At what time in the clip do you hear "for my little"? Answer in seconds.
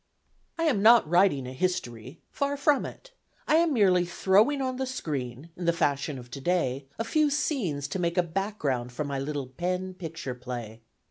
8.91-9.45